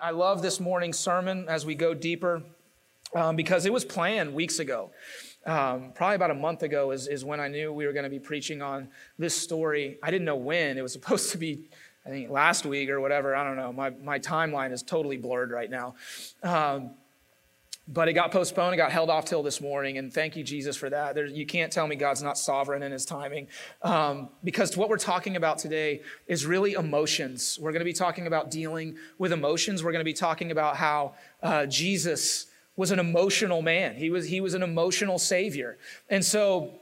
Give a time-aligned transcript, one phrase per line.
[0.00, 2.42] I love this morning's sermon as we go deeper
[3.14, 4.90] um, because it was planned weeks ago.
[5.44, 8.10] Um, probably about a month ago is, is when I knew we were going to
[8.10, 9.98] be preaching on this story.
[10.02, 10.78] I didn't know when.
[10.78, 11.68] It was supposed to be,
[12.06, 13.36] I think, last week or whatever.
[13.36, 13.72] I don't know.
[13.72, 15.94] My, my timeline is totally blurred right now.
[16.42, 16.92] Um,
[17.88, 18.74] but it got postponed.
[18.74, 19.98] It got held off till this morning.
[19.98, 21.14] And thank you, Jesus, for that.
[21.14, 23.48] There, you can't tell me God's not sovereign in his timing.
[23.82, 27.58] Um, because what we're talking about today is really emotions.
[27.60, 29.82] We're going to be talking about dealing with emotions.
[29.82, 34.26] We're going to be talking about how uh, Jesus was an emotional man, he was,
[34.26, 35.76] he was an emotional savior.
[36.08, 36.80] And so,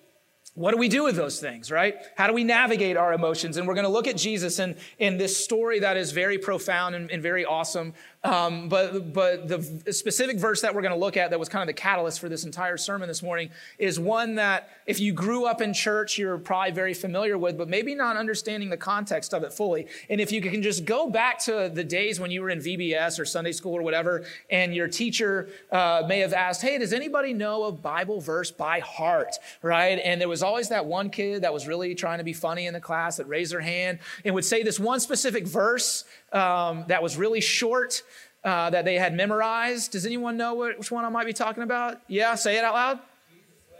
[0.54, 1.96] what do we do with those things, right?
[2.16, 3.56] How do we navigate our emotions?
[3.56, 6.94] And we're going to look at Jesus in, in this story that is very profound
[6.94, 7.94] and, and very awesome.
[8.22, 11.62] Um, but, but the specific verse that we're going to look at that was kind
[11.62, 15.46] of the catalyst for this entire sermon this morning is one that if you grew
[15.46, 19.42] up in church, you're probably very familiar with, but maybe not understanding the context of
[19.42, 19.86] it fully.
[20.10, 23.18] And if you can just go back to the days when you were in VBS
[23.18, 27.32] or Sunday school or whatever, and your teacher uh, may have asked, Hey, does anybody
[27.32, 29.36] know a Bible verse by heart?
[29.62, 29.98] Right?
[30.04, 32.74] And there was always that one kid that was really trying to be funny in
[32.74, 37.02] the class that raised their hand and would say this one specific verse um, that
[37.02, 38.02] was really short
[38.44, 39.92] uh, that they had memorized.
[39.92, 42.00] Does anyone know which one I might be talking about?
[42.08, 42.98] Yeah, say it out loud.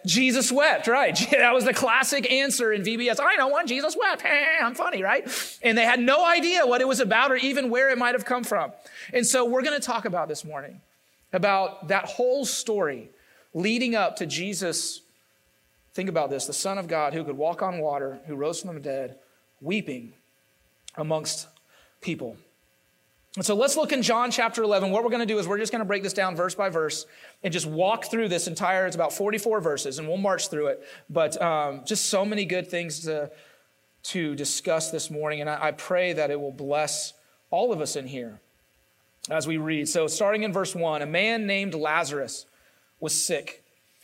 [0.07, 1.19] Jesus wept, right?
[1.31, 3.19] That was the classic answer in VBS.
[3.21, 4.25] I know one, Jesus wept.
[4.63, 5.29] I'm funny, right?
[5.63, 8.25] And they had no idea what it was about or even where it might have
[8.25, 8.73] come from.
[9.13, 10.81] And so we're going to talk about this morning
[11.33, 13.11] about that whole story
[13.55, 15.01] leading up to Jesus.
[15.95, 18.75] Think about this the Son of God who could walk on water, who rose from
[18.75, 19.17] the dead,
[19.61, 20.13] weeping
[20.97, 21.47] amongst
[22.01, 22.37] people.
[23.37, 24.91] And so let's look in John chapter 11.
[24.91, 26.69] What we're going to do is we're just going to break this down verse by
[26.69, 27.07] verse
[27.45, 30.83] and just walk through this entire, it's about 44 verses, and we'll march through it.
[31.09, 33.31] But um, just so many good things to,
[34.05, 35.41] to discuss this morning.
[35.41, 37.13] And I, I pray that it will bless
[37.51, 38.41] all of us in here
[39.29, 39.89] as we read.
[39.89, 42.47] So starting in verse 1, a man named Lazarus
[42.99, 43.63] was sick.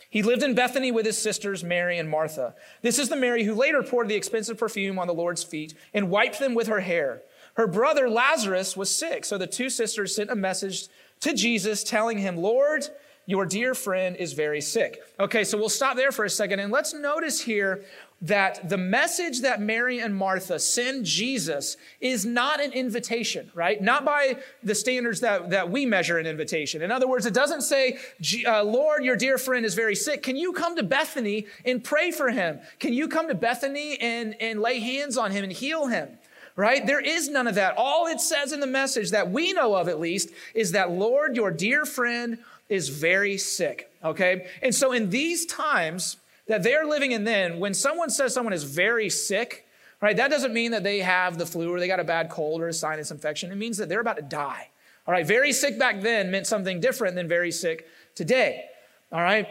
[0.09, 2.55] He lived in Bethany with his sisters, Mary and Martha.
[2.81, 6.09] This is the Mary who later poured the expensive perfume on the Lord's feet and
[6.09, 7.23] wiped them with her hair.
[7.57, 9.25] Her brother Lazarus was sick.
[9.25, 10.87] So the two sisters sent a message
[11.21, 12.87] to Jesus telling him, Lord,
[13.25, 15.01] your dear friend is very sick.
[15.19, 17.83] Okay, so we'll stop there for a second and let's notice here
[18.21, 23.81] that the message that Mary and Martha send Jesus is not an invitation, right?
[23.81, 26.83] Not by the standards that, that we measure an invitation.
[26.83, 27.97] In other words, it doesn't say,
[28.45, 30.21] uh, Lord, your dear friend is very sick.
[30.21, 32.59] Can you come to Bethany and pray for him?
[32.79, 36.17] Can you come to Bethany and, and lay hands on him and heal him?
[36.57, 36.85] Right?
[36.85, 37.75] There is none of that.
[37.77, 41.37] All it says in the message that we know of, at least, is that, Lord,
[41.37, 44.47] your dear friend is very sick, okay?
[44.61, 46.17] And so in these times
[46.47, 49.67] that they're living in then, when someone says someone is very sick,
[50.01, 52.59] right, that doesn't mean that they have the flu or they got a bad cold
[52.59, 53.51] or a sinus infection.
[53.51, 54.69] It means that they're about to die.
[55.05, 58.65] All right, very sick back then meant something different than very sick today.
[59.11, 59.47] All right?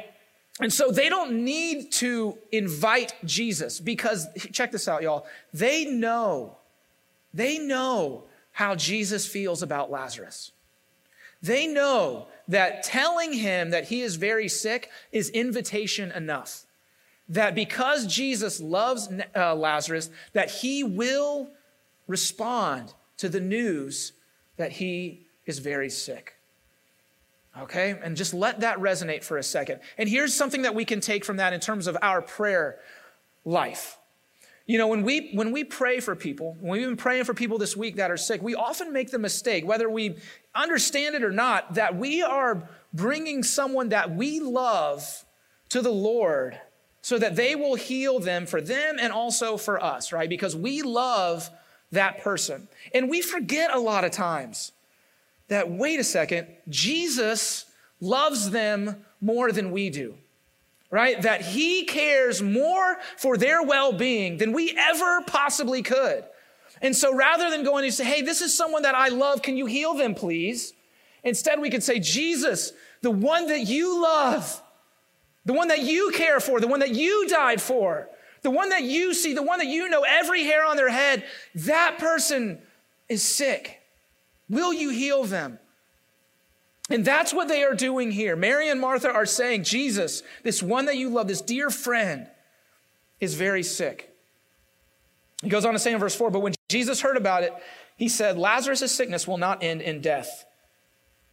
[0.60, 5.26] And so they don't need to invite Jesus because, check this out, y'all.
[5.54, 6.56] They know
[7.36, 10.52] they know how Jesus feels about Lazarus.
[11.42, 16.64] They know that telling him that he is very sick is invitation enough.
[17.28, 21.50] That because Jesus loves uh, Lazarus, that he will
[22.06, 24.12] respond to the news
[24.56, 26.36] that he is very sick.
[27.58, 27.98] Okay?
[28.02, 29.80] And just let that resonate for a second.
[29.98, 32.78] And here's something that we can take from that in terms of our prayer
[33.44, 33.98] life.
[34.66, 37.56] You know, when we, when we pray for people, when we've been praying for people
[37.56, 40.16] this week that are sick, we often make the mistake, whether we
[40.54, 45.24] understand it or not, that we are bringing someone that we love
[45.68, 46.60] to the Lord
[47.00, 50.28] so that they will heal them for them and also for us, right?
[50.28, 51.48] Because we love
[51.92, 52.66] that person.
[52.92, 54.72] And we forget a lot of times
[55.46, 57.66] that, wait a second, Jesus
[58.00, 60.16] loves them more than we do
[60.90, 61.20] right?
[61.22, 66.24] That he cares more for their well being than we ever possibly could.
[66.82, 69.56] And so rather than going and say, hey, this is someone that I love, can
[69.56, 70.74] you heal them, please?
[71.24, 72.72] Instead, we could say, Jesus,
[73.02, 74.62] the one that you love,
[75.44, 78.08] the one that you care for, the one that you died for,
[78.42, 81.24] the one that you see, the one that you know every hair on their head,
[81.54, 82.60] that person
[83.08, 83.80] is sick.
[84.48, 85.58] Will you heal them?
[86.88, 88.36] And that's what they are doing here.
[88.36, 92.28] Mary and Martha are saying, Jesus, this one that you love, this dear friend,
[93.20, 94.14] is very sick.
[95.42, 97.52] He goes on to say in verse 4 But when Jesus heard about it,
[97.96, 100.44] he said, Lazarus' sickness will not end in death.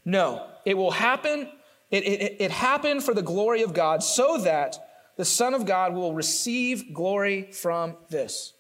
[0.06, 1.50] No, it will happen.
[1.92, 4.78] It, it, it happened for the glory of God, so that
[5.18, 8.54] the Son of God will receive glory from this.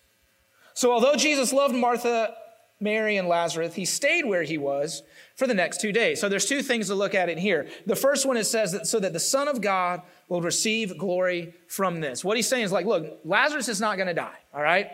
[0.73, 2.35] So, although Jesus loved Martha
[2.79, 5.03] Mary and Lazarus, he stayed where he was
[5.35, 6.19] for the next two days.
[6.19, 7.67] So there's two things to look at in here.
[7.85, 11.53] The first one it says that so that the Son of God will receive glory
[11.67, 12.25] from this.
[12.25, 14.89] What he's saying is like, look, Lazarus is not going to die, all right?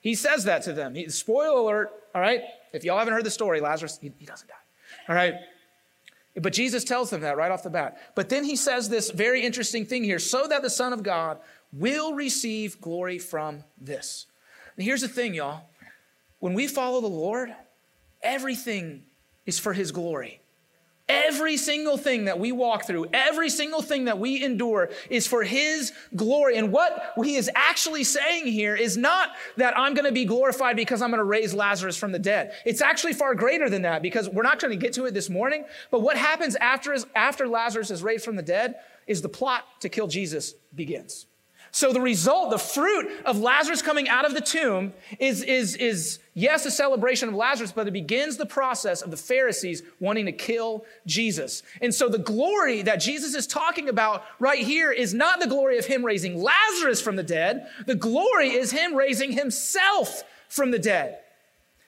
[0.00, 0.94] He says that to them.
[0.94, 2.42] He, spoiler alert, all right?
[2.72, 4.54] If y'all haven't heard the story, Lazarus, he, he doesn't die,
[5.08, 5.34] all right?
[6.36, 7.98] But Jesus tells them that right off the bat.
[8.14, 11.38] But then he says this very interesting thing here so that the Son of God
[11.72, 14.26] will receive glory from this.
[14.76, 15.68] And here's the thing, y'all.
[16.44, 17.54] When we follow the Lord,
[18.22, 19.04] everything
[19.46, 20.42] is for his glory.
[21.08, 25.42] Every single thing that we walk through, every single thing that we endure is for
[25.42, 26.56] His glory.
[26.56, 30.76] And what He is actually saying here is not that I'm going to be glorified
[30.76, 32.52] because I'm going to raise Lazarus from the dead.
[32.66, 35.30] It's actually far greater than that because we're not going to get to it this
[35.30, 35.64] morning.
[35.90, 38.76] But what happens after, after Lazarus is raised from the dead
[39.06, 41.26] is the plot to kill Jesus begins.
[41.74, 46.20] So the result, the fruit of Lazarus coming out of the tomb is, is, is
[46.32, 50.32] yes, a celebration of Lazarus, but it begins the process of the Pharisees wanting to
[50.32, 51.64] kill Jesus.
[51.82, 55.76] And so the glory that Jesus is talking about right here is not the glory
[55.76, 57.66] of him raising Lazarus from the dead.
[57.86, 61.18] The glory is him raising himself from the dead.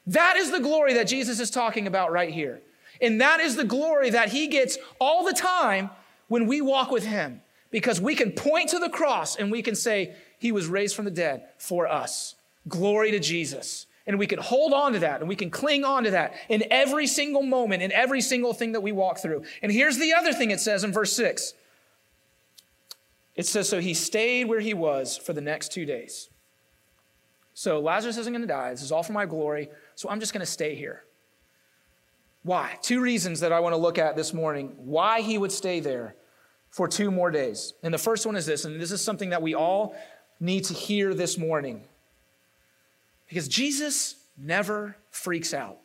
[0.04, 2.60] That is the glory that Jesus is talking about right here.
[3.00, 5.90] And that is the glory that he gets all the time
[6.26, 7.40] when we walk with him
[7.76, 11.04] because we can point to the cross and we can say, He was raised from
[11.04, 12.34] the dead for us.
[12.66, 13.86] Glory to Jesus.
[14.06, 16.64] And we can hold on to that and we can cling on to that in
[16.70, 19.44] every single moment, in every single thing that we walk through.
[19.60, 21.52] And here's the other thing it says in verse 6
[23.34, 26.30] it says, So he stayed where he was for the next two days.
[27.52, 28.70] So Lazarus isn't going to die.
[28.70, 29.68] This is all for my glory.
[29.96, 31.04] So I'm just going to stay here.
[32.42, 32.78] Why?
[32.80, 36.14] Two reasons that I want to look at this morning why he would stay there
[36.70, 37.74] for two more days.
[37.82, 39.94] And the first one is this, and this is something that we all
[40.40, 41.82] need to hear this morning.
[43.28, 45.78] Because Jesus never freaks out.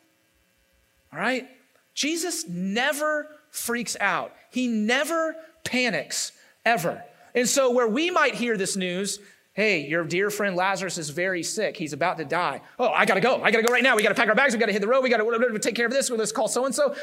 [1.12, 1.48] All right?
[1.94, 4.34] Jesus never freaks out.
[4.50, 6.32] He never panics,
[6.64, 7.02] ever.
[7.34, 9.18] And so, where we might hear this news,
[9.52, 11.76] hey, your dear friend Lazarus is very sick.
[11.76, 12.60] He's about to die.
[12.78, 13.42] Oh, I gotta go.
[13.42, 13.96] I gotta go right now.
[13.96, 14.54] We gotta pack our bags.
[14.54, 15.02] We gotta hit the road.
[15.02, 16.10] We gotta take care of this.
[16.10, 16.94] Let's call so and so.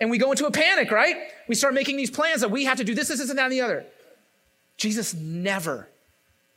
[0.00, 1.16] And we go into a panic, right?
[1.48, 3.44] We start making these plans that we have to do this, this, this, and that,
[3.44, 3.86] and the other.
[4.76, 5.88] Jesus never,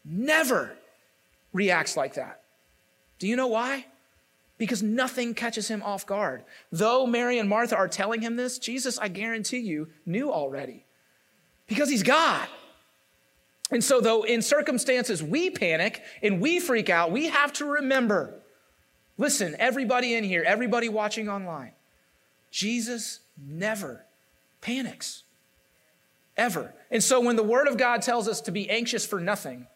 [0.03, 0.75] never
[1.53, 2.41] reacts like that.
[3.19, 3.85] Do you know why?
[4.57, 6.43] Because nothing catches him off guard.
[6.71, 10.83] Though Mary and Martha are telling him this, Jesus, I guarantee you, knew already.
[11.67, 12.47] Because he's God.
[13.69, 18.33] And so, though in circumstances we panic and we freak out, we have to remember
[19.17, 21.71] listen, everybody in here, everybody watching online,
[22.51, 24.05] Jesus never
[24.61, 25.23] panics.
[26.35, 26.73] Ever.
[26.91, 29.67] And so when the Word of God tells us to be anxious for nothing,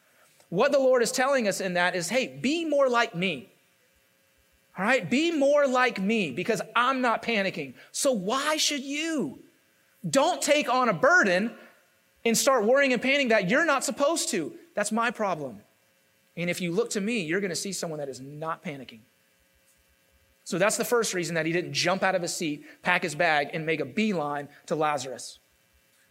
[0.50, 3.50] what the Lord is telling us in that is hey, be more like me.
[4.78, 5.10] All right?
[5.10, 7.74] Be more like me because I'm not panicking.
[7.92, 9.40] So why should you?
[10.08, 11.52] Don't take on a burden
[12.24, 14.54] and start worrying and panicking that you're not supposed to.
[14.76, 15.60] That's my problem.
[16.38, 19.00] And if you look to me, you're going to see someone that is not panicking.
[20.44, 23.16] So that's the first reason that he didn't jump out of his seat, pack his
[23.16, 25.40] bag, and make a beeline to Lazarus.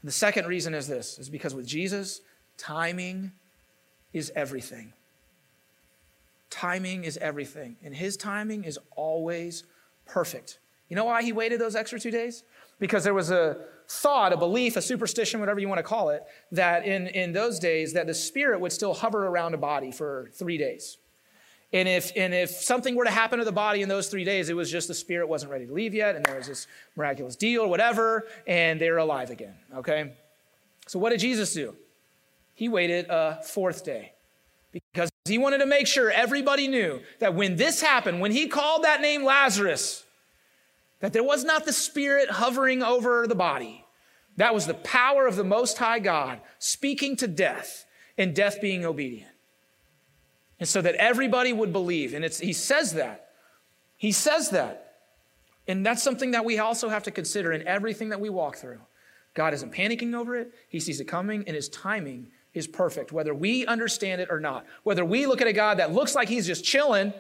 [0.03, 2.21] The second reason is this is because with Jesus,
[2.57, 3.33] timing
[4.13, 4.93] is everything.
[6.49, 7.77] Timing is everything.
[7.83, 9.65] And his timing is always
[10.07, 10.59] perfect.
[10.89, 12.43] You know why he waited those extra two days?
[12.79, 16.25] Because there was a thought, a belief, a superstition, whatever you want to call it,
[16.53, 20.31] that in, in those days that the spirit would still hover around a body for
[20.33, 20.99] three days.
[21.73, 24.49] And if, and if something were to happen to the body in those three days,
[24.49, 27.37] it was just the spirit wasn't ready to leave yet, and there was this miraculous
[27.37, 30.13] deal or whatever, and they're alive again, okay?
[30.89, 31.77] So what did Jesus do?
[32.55, 34.13] He waited a fourth day
[34.73, 38.83] because he wanted to make sure everybody knew that when this happened, when he called
[38.83, 40.05] that name Lazarus,
[40.99, 43.85] that there was not the spirit hovering over the body.
[44.37, 47.87] That was the power of the Most High God speaking to death
[48.19, 49.30] and death being obedient.
[50.61, 52.15] And so that everybody would believe.
[52.15, 53.31] And it's, he says that.
[53.97, 54.99] He says that.
[55.67, 58.81] And that's something that we also have to consider in everything that we walk through.
[59.35, 63.33] God isn't panicking over it, He sees it coming, and His timing is perfect, whether
[63.33, 64.67] we understand it or not.
[64.83, 67.13] Whether we look at a God that looks like He's just chilling,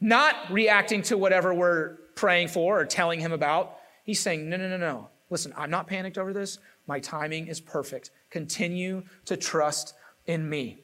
[0.00, 4.68] not reacting to whatever we're praying for or telling Him about, He's saying, No, no,
[4.68, 5.08] no, no.
[5.28, 6.58] Listen, I'm not panicked over this.
[6.86, 8.10] My timing is perfect.
[8.30, 9.94] Continue to trust
[10.26, 10.78] in me.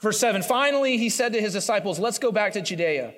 [0.00, 3.14] Verse 7 Finally, he said to his disciples, Let's go back to Judea.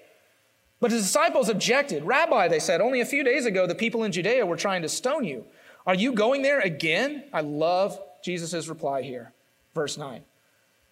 [0.80, 2.04] But his disciples objected.
[2.04, 4.88] Rabbi, they said, only a few days ago the people in Judea were trying to
[4.88, 5.44] stone you.
[5.87, 7.25] Are you going there again?
[7.32, 9.32] I love Jesus' reply here.
[9.75, 10.25] Verse 9 it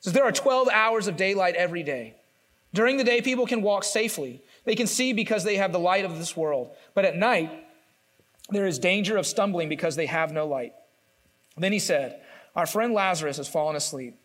[0.00, 2.14] says, There are 12 hours of daylight every day.
[2.74, 4.42] During the day, people can walk safely.
[4.64, 6.70] They can see because they have the light of this world.
[6.94, 7.50] But at night,
[8.50, 10.74] there is danger of stumbling because they have no light.
[11.56, 12.20] Then he said,
[12.54, 14.16] Our friend Lazarus has fallen asleep,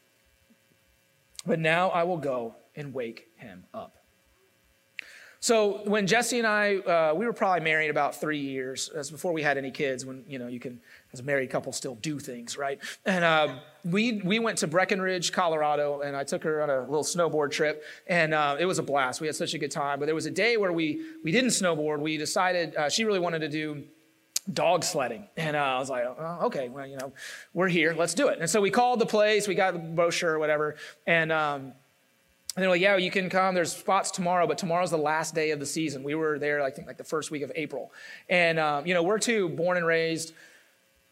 [1.45, 3.97] but now I will go and wake him up.
[5.43, 8.91] So when Jesse and I, uh, we were probably married about three years.
[8.93, 10.05] That's before we had any kids.
[10.05, 10.79] When you know you can,
[11.13, 12.79] as a married couple, still do things, right?
[13.07, 17.03] And uh, we we went to Breckenridge, Colorado, and I took her on a little
[17.03, 19.19] snowboard trip, and uh, it was a blast.
[19.19, 19.97] We had such a good time.
[19.97, 22.01] But there was a day where we we didn't snowboard.
[22.01, 23.83] We decided uh, she really wanted to do
[24.51, 25.27] dog sledding.
[25.37, 27.13] And uh, I was like, oh, okay, well, you know,
[27.53, 28.39] we're here, let's do it.
[28.39, 31.73] And so we called the place, we got the brochure or whatever, and um,
[32.55, 33.55] and they're like, yeah, you can come.
[33.55, 36.03] There's spots tomorrow, but tomorrow's the last day of the season.
[36.03, 37.93] We were there, I think, like the first week of April.
[38.27, 40.33] And, um, you know, we're two born and raised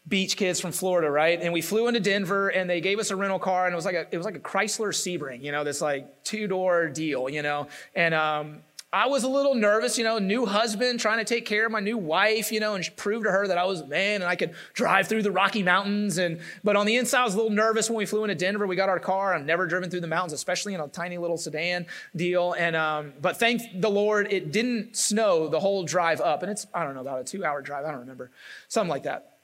[0.06, 1.40] beach kids from Florida, right?
[1.40, 3.86] And we flew into Denver and they gave us a rental car and it was
[3.86, 7.30] like a, it was like a Chrysler Sebring, you know, this like two door deal,
[7.30, 7.68] you know?
[7.94, 8.58] And, um,
[8.92, 11.78] I was a little nervous, you know, new husband, trying to take care of my
[11.78, 14.34] new wife, you know, and prove to her that I was a man and I
[14.34, 16.18] could drive through the Rocky Mountains.
[16.18, 18.66] And but on the inside, I was a little nervous when we flew into Denver.
[18.66, 19.32] We got our car.
[19.32, 22.52] I've never driven through the mountains, especially in a tiny little sedan deal.
[22.54, 26.42] And um, but thank the Lord, it didn't snow the whole drive up.
[26.42, 27.84] And it's I don't know about a two-hour drive.
[27.84, 28.32] I don't remember,
[28.66, 29.36] something like that.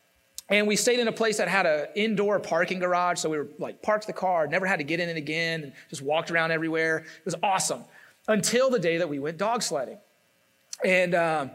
[0.49, 3.21] And we stayed in a place that had an indoor parking garage.
[3.21, 5.73] So we were like parked the car, never had to get in it again, and
[5.88, 6.99] just walked around everywhere.
[6.99, 7.85] It was awesome
[8.28, 9.99] until the day that we went dog sledding.
[10.85, 11.50] And um,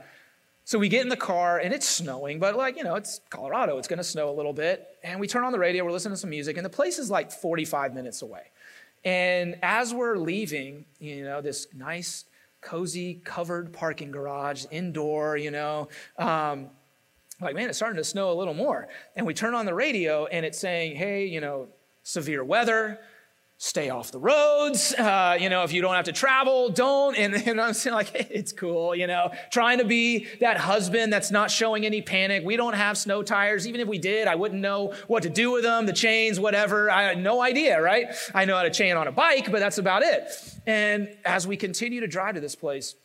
[0.63, 3.77] so we get in the car and it's snowing, but like, you know, it's Colorado,
[3.77, 4.97] it's gonna snow a little bit.
[5.03, 7.09] And we turn on the radio, we're listening to some music, and the place is
[7.09, 8.51] like 45 minutes away.
[9.03, 12.25] And as we're leaving, you know, this nice,
[12.61, 16.69] cozy, covered parking garage, indoor, you know, um,
[17.41, 18.87] like, man, it's starting to snow a little more.
[19.15, 21.69] And we turn on the radio and it's saying, hey, you know,
[22.03, 22.99] severe weather,
[23.63, 24.91] stay off the roads.
[24.95, 27.15] Uh, you know, if you don't have to travel, don't.
[27.15, 31.13] And, and I'm saying, like, hey, it's cool, you know, trying to be that husband
[31.13, 32.43] that's not showing any panic.
[32.43, 33.67] We don't have snow tires.
[33.67, 36.89] Even if we did, I wouldn't know what to do with them, the chains, whatever.
[36.89, 38.07] I had no idea, right?
[38.33, 40.31] I know how to chain on a bike, but that's about it.
[40.65, 42.95] And as we continue to drive to this place,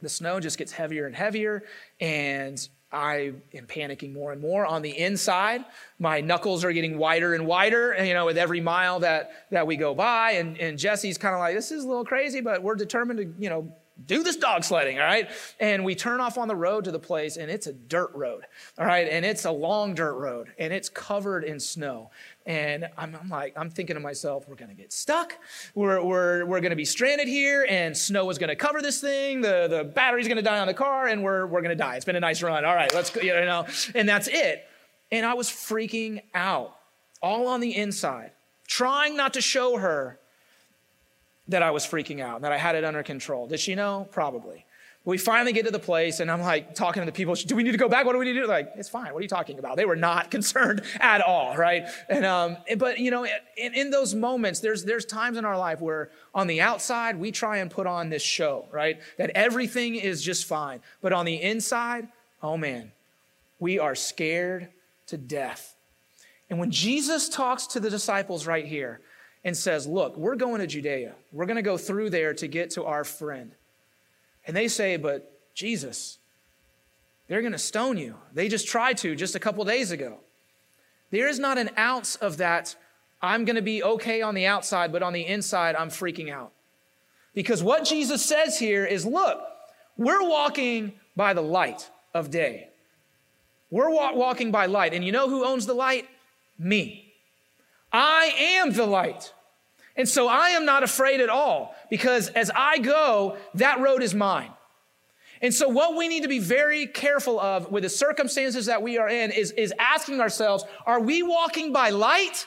[0.00, 1.64] the snow just gets heavier and heavier.
[2.00, 5.64] And I am panicking more and more on the inside.
[5.98, 9.76] My knuckles are getting wider and wider, you know, with every mile that, that we
[9.76, 10.32] go by.
[10.32, 13.42] And, and Jesse's kind of like, this is a little crazy, but we're determined to,
[13.42, 13.72] you know,
[14.06, 15.28] do this dog sledding, all right?
[15.58, 18.44] And we turn off on the road to the place, and it's a dirt road,
[18.78, 19.08] all right?
[19.08, 22.10] And it's a long dirt road, and it's covered in snow.
[22.48, 25.34] And I'm, I'm like, I'm thinking to myself, we're gonna get stuck.
[25.74, 29.42] We're, we're, we're gonna be stranded here, and snow is gonna cover this thing.
[29.42, 31.96] The, the battery's gonna die on the car, and we're, we're gonna die.
[31.96, 32.64] It's been a nice run.
[32.64, 34.64] All right, let's go, you know, and that's it.
[35.12, 36.74] And I was freaking out,
[37.22, 38.32] all on the inside,
[38.66, 40.18] trying not to show her
[41.48, 43.46] that I was freaking out, that I had it under control.
[43.46, 44.08] Did she know?
[44.10, 44.64] Probably.
[45.08, 47.34] We finally get to the place, and I'm like talking to the people.
[47.34, 48.04] Do we need to go back?
[48.04, 48.46] What do we need to do?
[48.46, 49.14] Like, it's fine.
[49.14, 49.78] What are you talking about?
[49.78, 51.86] They were not concerned at all, right?
[52.10, 55.80] And um, but you know, in, in those moments, there's there's times in our life
[55.80, 59.00] where on the outside we try and put on this show, right?
[59.16, 62.08] That everything is just fine, but on the inside,
[62.42, 62.92] oh man,
[63.58, 64.68] we are scared
[65.06, 65.74] to death.
[66.50, 69.00] And when Jesus talks to the disciples right here,
[69.42, 71.14] and says, Look, we're going to Judea.
[71.32, 73.52] We're going to go through there to get to our friend.
[74.48, 76.18] And they say, But Jesus,
[77.28, 78.16] they're going to stone you.
[78.32, 80.18] They just tried to just a couple days ago.
[81.10, 82.74] There is not an ounce of that,
[83.20, 86.52] I'm going to be okay on the outside, but on the inside, I'm freaking out.
[87.34, 89.40] Because what Jesus says here is look,
[89.96, 92.68] we're walking by the light of day.
[93.70, 94.94] We're walking by light.
[94.94, 96.08] And you know who owns the light?
[96.58, 97.12] Me.
[97.92, 99.32] I am the light.
[99.98, 104.14] And so I am not afraid at all because as I go, that road is
[104.14, 104.50] mine.
[105.42, 108.96] And so what we need to be very careful of with the circumstances that we
[108.96, 112.46] are in is, is asking ourselves, are we walking by light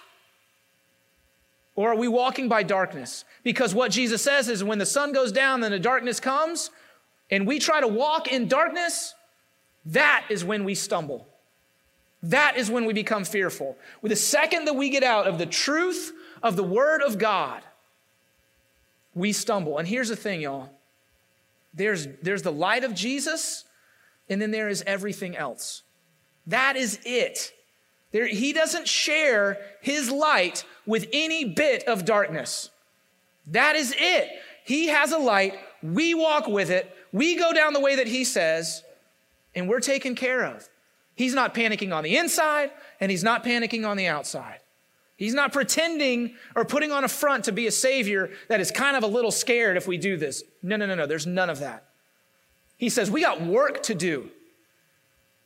[1.76, 3.26] or are we walking by darkness?
[3.44, 6.70] Because what Jesus says is when the sun goes down, then the darkness comes,
[7.30, 9.14] and we try to walk in darkness,
[9.86, 11.28] that is when we stumble.
[12.24, 13.78] That is when we become fearful.
[14.02, 16.14] With the second that we get out of the truth
[16.44, 17.64] of the Word of God,
[19.16, 19.78] we stumble.
[19.78, 20.70] And here's the thing, y'all
[21.74, 23.66] there's, there's the light of Jesus,
[24.30, 25.84] and then there is everything else.
[26.48, 27.54] That is it.
[28.12, 32.70] There, he doesn't share his light with any bit of darkness.
[33.48, 34.30] That is it.
[34.66, 35.58] He has a light.
[35.82, 36.94] We walk with it.
[37.14, 38.84] We go down the way that he says,
[39.56, 40.68] and we're taken care of.
[41.16, 44.60] He's not panicking on the inside and he's not panicking on the outside.
[45.18, 48.98] He's not pretending or putting on a front to be a savior that is kind
[48.98, 50.44] of a little scared if we do this.
[50.64, 51.06] No, no, no, no.
[51.06, 51.86] There's none of that.
[52.78, 54.32] He says, We got work to do.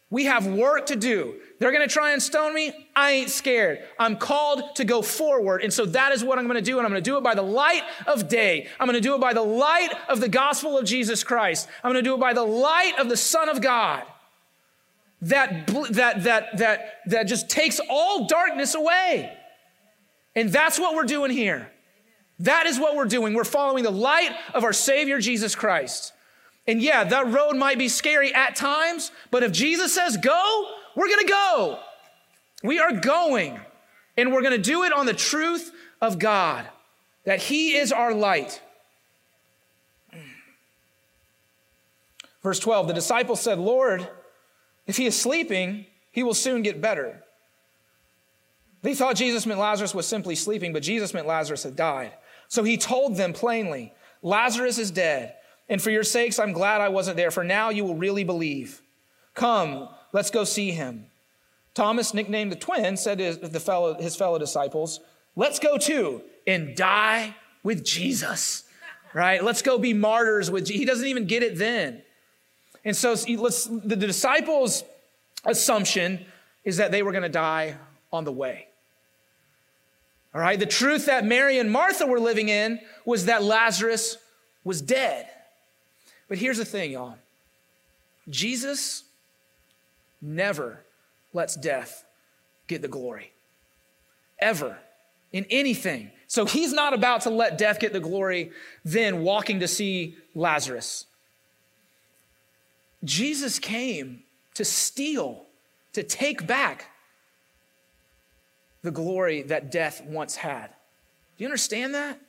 [0.09, 1.35] We have work to do.
[1.59, 2.87] They're going to try and stone me.
[2.95, 3.79] I ain't scared.
[3.99, 5.61] I'm called to go forward.
[5.61, 6.77] And so that is what I'm going to do.
[6.77, 8.69] And I'm going to do it by the light of day.
[8.79, 11.67] I'm going to do it by the light of the gospel of Jesus Christ.
[11.83, 14.03] I'm going to do it by the light of the Son of God
[15.21, 19.35] that, that, that, that, that just takes all darkness away.
[20.35, 21.71] And that's what we're doing here.
[22.39, 23.33] That is what we're doing.
[23.33, 26.11] We're following the light of our Savior Jesus Christ.
[26.67, 31.09] And yeah, that road might be scary at times, but if Jesus says go, we're
[31.09, 31.79] gonna go.
[32.63, 33.59] We are going,
[34.17, 36.67] and we're gonna do it on the truth of God,
[37.23, 38.61] that He is our light.
[42.41, 44.07] Verse 12 the disciples said, Lord,
[44.87, 47.23] if he is sleeping, he will soon get better.
[48.81, 52.13] They thought Jesus meant Lazarus was simply sleeping, but Jesus meant Lazarus had died.
[52.47, 55.33] So he told them plainly, Lazarus is dead,
[55.67, 58.81] and for your sakes, I'm glad I wasn't there, for now you will really believe.
[59.33, 61.07] Come, let's go see him.
[61.73, 65.01] Thomas, nicknamed the twin, said to his fellow, his fellow disciples,
[65.35, 68.63] Let's go too and die with Jesus,
[69.13, 69.43] right?
[69.43, 70.79] Let's go be martyrs with Jesus.
[70.79, 72.01] He doesn't even get it then.
[72.85, 74.83] And so let's, the disciples'
[75.43, 76.23] assumption
[76.63, 77.75] is that they were going to die
[78.13, 78.67] on the way.
[80.33, 84.17] All right, the truth that Mary and Martha were living in was that Lazarus
[84.63, 85.27] was dead.
[86.27, 87.15] But here's the thing, y'all
[88.29, 89.03] Jesus
[90.21, 90.81] never
[91.33, 92.03] lets death
[92.67, 93.31] get the glory,
[94.39, 94.77] ever,
[95.31, 96.11] in anything.
[96.27, 98.51] So he's not about to let death get the glory,
[98.83, 101.05] then walking to see Lazarus.
[103.03, 104.23] Jesus came
[104.55, 105.45] to steal,
[105.93, 106.91] to take back
[108.81, 110.67] the glory that death once had.
[111.37, 112.19] Do you understand that?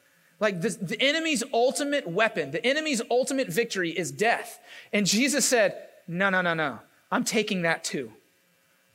[0.40, 4.58] Like the, the enemy's ultimate weapon, the enemy's ultimate victory is death.
[4.92, 6.80] And Jesus said, No, no, no, no.
[7.10, 8.12] I'm taking that too.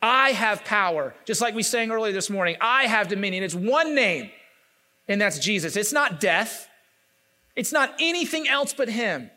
[0.01, 1.13] I have power.
[1.25, 3.43] Just like we sang earlier this morning, I have dominion.
[3.43, 4.32] It's one name,
[5.08, 5.76] and that's Jesus.
[5.76, 6.67] It's not death,
[7.56, 9.30] it's not anything else but Him.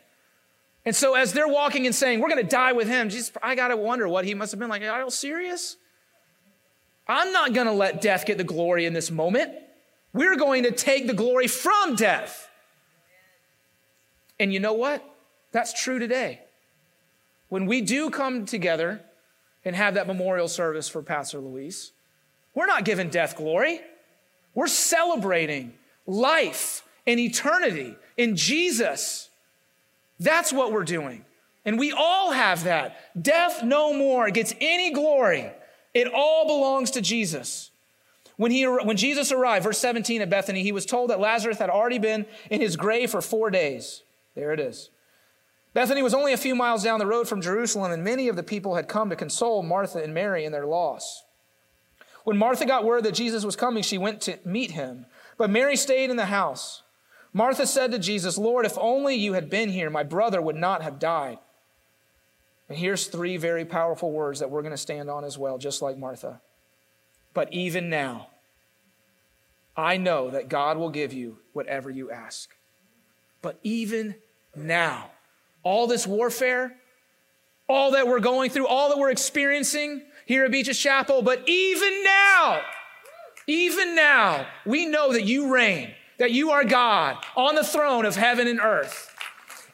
[0.85, 3.55] And so as they're walking and saying, We're going to die with Him, Jesus, I
[3.55, 4.83] got to wonder what He must have been like.
[4.83, 5.77] Are you serious?
[7.07, 9.53] I'm not going to let death get the glory in this moment.
[10.13, 12.49] We're going to take the glory from death.
[14.39, 15.03] And you know what?
[15.51, 16.41] That's true today.
[17.49, 19.01] When we do come together
[19.63, 21.91] and have that memorial service for Pastor Luis,
[22.53, 23.81] we're not giving death glory.
[24.53, 25.73] We're celebrating
[26.07, 29.29] life and eternity in Jesus.
[30.19, 31.25] That's what we're doing.
[31.65, 32.97] And we all have that.
[33.21, 35.51] Death no more gets any glory.
[35.93, 37.71] It all belongs to Jesus.
[38.37, 41.69] When, he, when Jesus arrived, verse 17 at Bethany, he was told that Lazarus had
[41.69, 44.03] already been in his grave for four days.
[44.35, 44.89] There it is.
[45.73, 48.43] Bethany was only a few miles down the road from Jerusalem, and many of the
[48.43, 51.23] people had come to console Martha and Mary in their loss.
[52.23, 55.05] When Martha got word that Jesus was coming, she went to meet him,
[55.37, 56.81] but Mary stayed in the house.
[57.35, 60.81] Martha said to Jesus, Lord, if only you had been here, my brother would not
[60.81, 61.37] have died.
[62.69, 65.81] And here's three very powerful words that we're going to stand on as well, just
[65.81, 66.39] like Martha.
[67.33, 68.29] But even now,
[69.75, 72.55] I know that God will give you whatever you ask.
[73.41, 74.15] But even
[74.55, 75.11] now,
[75.61, 76.77] all this warfare,
[77.67, 82.01] all that we're going through, all that we're experiencing here at Beaches Chapel, but even
[82.01, 82.61] now,
[83.45, 88.15] even now, we know that you reign, that you are God on the throne of
[88.15, 89.11] heaven and earth.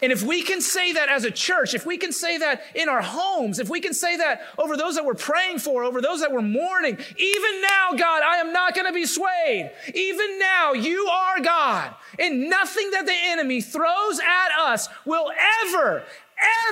[0.02, 2.90] And if we can say that as a church, if we can say that in
[2.90, 6.22] our homes, if we can say that over those that we're praying for, over those
[6.22, 9.72] that we're mourning, even now, God, I am not going to be swayed.
[9.94, 11.94] Even now, you are God.
[12.18, 15.32] And nothing that the enemy throws at us will
[15.68, 16.04] ever,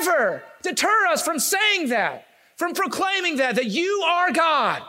[0.01, 4.81] ever deter us from saying that, from proclaiming that, that you are God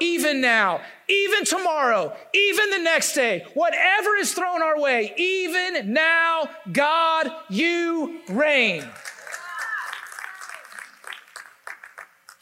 [0.00, 6.48] even now, even tomorrow, even the next day, whatever is thrown our way, even now,
[6.72, 8.84] God, you reign.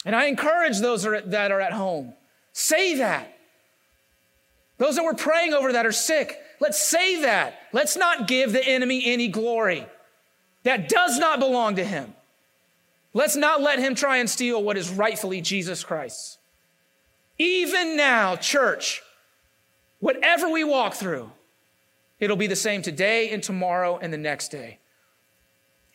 [0.05, 2.13] And I encourage those that are at home,
[2.53, 3.35] say that.
[4.77, 7.59] Those that we're praying over that are sick, let's say that.
[7.73, 9.85] Let's not give the enemy any glory
[10.63, 12.15] that does not belong to him.
[13.13, 16.38] Let's not let him try and steal what is rightfully Jesus Christ's.
[17.39, 19.01] Even now, church,
[19.99, 21.31] whatever we walk through,
[22.19, 24.79] it'll be the same today and tomorrow and the next day.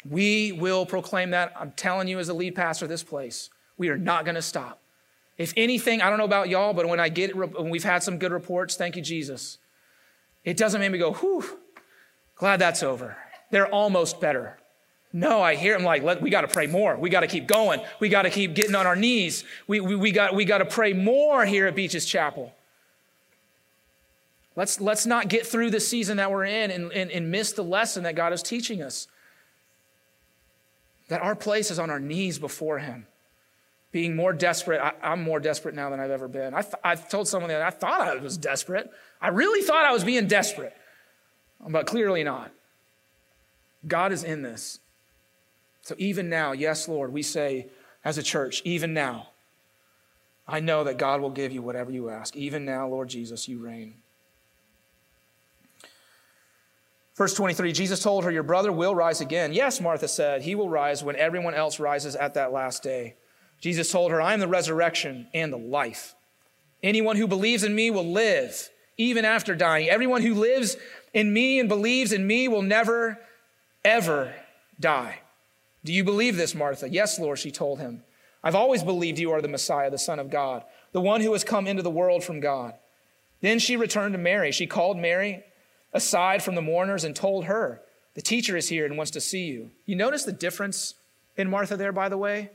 [0.09, 1.53] We will proclaim that.
[1.59, 4.81] I'm telling you, as the lead pastor this place, we are not going to stop.
[5.37, 8.19] If anything, I don't know about y'all, but when I get, when we've had some
[8.19, 9.59] good reports, thank you, Jesus,
[10.45, 11.45] it doesn't make me go, whew,
[12.37, 13.17] glad that's over.
[13.51, 14.59] They're almost better.
[15.17, 16.97] No, I hear him like, Let, we got to pray more.
[16.97, 17.81] We got to keep going.
[18.01, 19.45] We got to keep getting on our knees.
[19.69, 22.53] We, we, we, got, we to pray more here at Beaches Chapel.
[24.57, 27.63] Let's, let's not get through the season that we're in and, and, and miss the
[27.63, 29.07] lesson that God is teaching us.
[31.07, 33.07] That our place is on our knees before Him
[33.93, 34.81] being more desperate.
[34.81, 36.55] I, am more desperate now than I've ever been.
[36.55, 38.91] I, th- I told someone that I thought I was desperate.
[39.21, 40.77] I really thought I was being desperate,
[41.69, 42.51] but clearly not.
[43.87, 44.81] God is in this.
[45.85, 47.69] So even now, yes, Lord, we say
[48.05, 49.29] as a church, even now,
[50.49, 52.35] I know that God will give you whatever you ask.
[52.37, 53.95] Even now, Lord Jesus, you reign.
[57.17, 59.53] Verse 23 Jesus told her, Your brother will rise again.
[59.53, 63.15] Yes, Martha said, He will rise when everyone else rises at that last day.
[63.61, 66.15] Jesus told her, I am the resurrection and the life.
[66.83, 69.89] Anyone who believes in me will live even after dying.
[69.89, 70.77] Everyone who lives
[71.13, 73.19] in me and believes in me will never,
[73.85, 74.35] ever
[74.81, 75.21] die.
[75.85, 76.89] Do you believe this, Martha?
[76.89, 78.03] Yes, Lord, she told him.
[78.43, 81.45] I've always believed you are the Messiah, the Son of God, the one who has
[81.45, 82.75] come into the world from God.
[83.41, 84.53] Then she returned to Mary.
[84.53, 85.45] She called Mary
[85.93, 87.83] aside from the mourners and told her,
[88.15, 89.71] The teacher is here and wants to see you.
[89.87, 90.95] You notice the difference
[91.37, 92.51] in Martha there, by the way?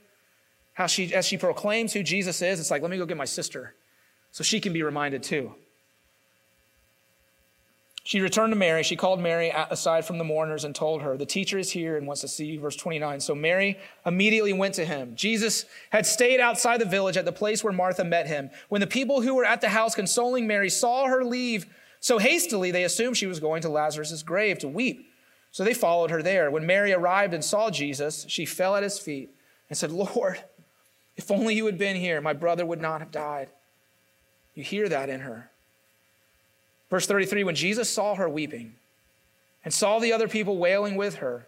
[0.80, 3.26] how she, as she proclaims who Jesus is, it's like, let me go get my
[3.26, 3.76] sister
[4.32, 5.54] so she can be reminded too.
[8.04, 8.82] She returned to Mary.
[8.84, 12.08] She called Mary aside from the mourners and told her, The teacher is here and
[12.08, 12.60] wants to see you.
[12.60, 13.20] Verse 29.
[13.20, 15.16] So Mary immediately went to him.
[15.16, 18.50] Jesus had stayed outside the village at the place where Martha met him.
[18.70, 21.68] When the people who were at the house consoling Mary saw her leave
[22.00, 25.06] so hastily, they assumed she was going to Lazarus' grave to weep.
[25.52, 26.50] So they followed her there.
[26.50, 29.30] When Mary arrived and saw Jesus, she fell at his feet
[29.68, 30.40] and said, Lord,
[31.18, 33.50] if only you had been here, my brother would not have died.
[34.56, 35.52] You hear that in her.
[36.90, 38.76] Verse 33 When Jesus saw her weeping
[39.64, 41.48] and saw the other people wailing with her,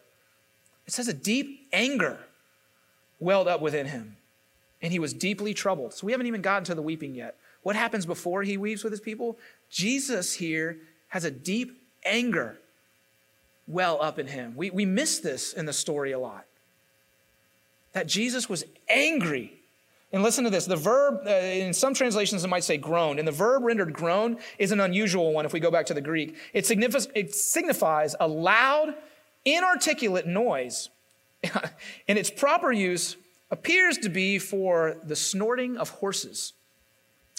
[0.85, 2.17] it says a deep anger
[3.19, 4.17] welled up within him,
[4.81, 5.93] and he was deeply troubled.
[5.93, 7.37] So we haven't even gotten to the weeping yet.
[7.63, 9.37] What happens before he weeps with his people?
[9.69, 10.77] Jesus here
[11.09, 12.57] has a deep anger
[13.67, 14.53] well up in him.
[14.55, 16.45] We, we miss this in the story a lot.
[17.93, 19.60] That Jesus was angry
[20.13, 23.19] and listen to this the verb, uh, in some translations, it might say groan.
[23.19, 26.01] And the verb rendered groan is an unusual one if we go back to the
[26.01, 26.35] Greek.
[26.53, 28.95] It, signifies, it signifies a loud,
[29.45, 30.89] inarticulate noise.
[32.07, 33.15] and its proper use
[33.49, 36.53] appears to be for the snorting of horses.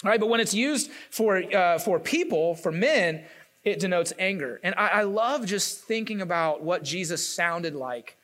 [0.03, 3.23] All right, but when it's used for, uh, for people, for men,
[3.63, 4.59] it denotes anger.
[4.63, 8.17] And I, I love just thinking about what Jesus sounded like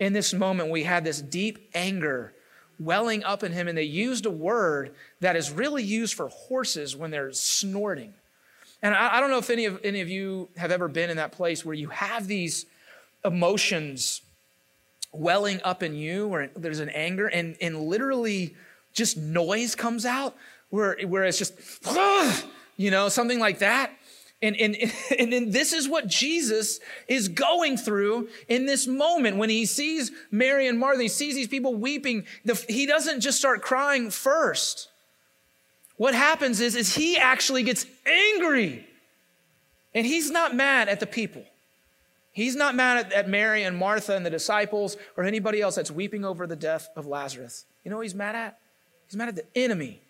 [0.00, 0.70] in this moment.
[0.70, 2.34] We had this deep anger
[2.84, 6.96] welling up in him, and they used a word that is really used for horses
[6.96, 8.14] when they're snorting.
[8.82, 11.16] And I, I don't know if any of, any of you have ever been in
[11.16, 12.66] that place where you have these
[13.24, 14.22] emotions
[15.12, 18.54] welling up in you, where there's an anger, and, and literally
[18.92, 20.34] just noise comes out,
[20.70, 21.54] where, where it's just,
[22.76, 23.92] you know, something like that.
[24.42, 24.76] And, and,
[25.18, 30.66] and, this is what Jesus is going through in this moment when he sees Mary
[30.66, 32.26] and Martha, he sees these people weeping.
[32.44, 34.88] The, he doesn't just start crying first.
[35.96, 38.86] What happens is, is he actually gets angry.
[39.94, 41.44] And he's not mad at the people.
[42.32, 45.90] He's not mad at, at Mary and Martha and the disciples or anybody else that's
[45.90, 47.66] weeping over the death of Lazarus.
[47.84, 48.58] You know what he's mad at?
[49.06, 50.00] He's mad at the enemy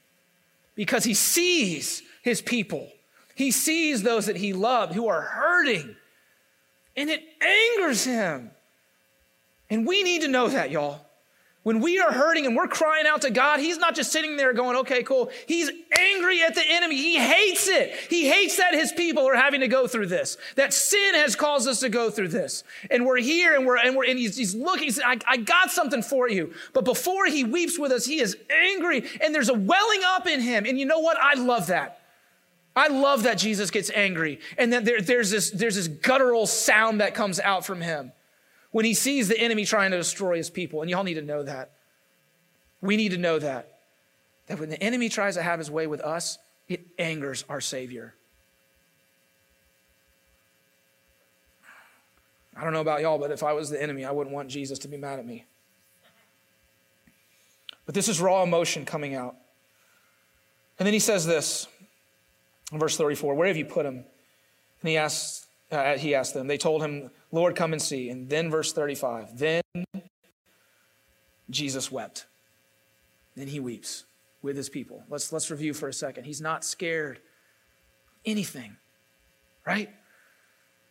[0.76, 2.88] because he sees his people
[3.34, 5.96] he sees those that he loved who are hurting,
[6.96, 8.50] and it angers him.
[9.70, 11.00] And we need to know that, y'all.
[11.62, 14.52] When we are hurting and we're crying out to God, He's not just sitting there
[14.52, 15.30] going, okay, cool.
[15.46, 16.96] He's angry at the enemy.
[16.96, 17.94] He hates it.
[18.10, 21.68] He hates that His people are having to go through this, that sin has caused
[21.68, 22.64] us to go through this.
[22.90, 25.70] And we're here and we're, and we're, and He's, he's looking, he's, I, I got
[25.70, 26.52] something for you.
[26.72, 30.40] But before He weeps with us, He is angry and there's a welling up in
[30.40, 30.66] Him.
[30.66, 31.16] And you know what?
[31.20, 32.01] I love that.
[32.74, 37.00] I love that Jesus gets angry and that there, there's, this, there's this guttural sound
[37.00, 38.12] that comes out from him
[38.70, 40.80] when he sees the enemy trying to destroy his people.
[40.80, 41.72] And y'all need to know that.
[42.80, 43.78] We need to know that.
[44.46, 48.14] That when the enemy tries to have his way with us, it angers our Savior.
[52.56, 54.78] I don't know about y'all, but if I was the enemy, I wouldn't want Jesus
[54.80, 55.44] to be mad at me.
[57.86, 59.36] But this is raw emotion coming out.
[60.78, 61.66] And then he says this
[62.80, 64.04] verse 34, where have you put him?
[64.80, 66.46] And he asked, uh, he asked them.
[66.46, 68.10] They told him, Lord, come and see.
[68.10, 69.62] And then verse 35, then
[71.50, 72.26] Jesus wept.
[73.36, 74.04] Then he weeps.
[74.42, 75.04] with his people.
[75.08, 76.24] Let's, let's review for a second.
[76.24, 77.20] He's not scared
[78.24, 78.76] anything,
[79.64, 79.90] right?